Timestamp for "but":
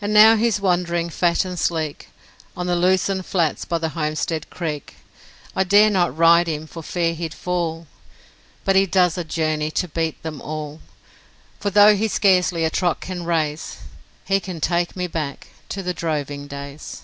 8.64-8.76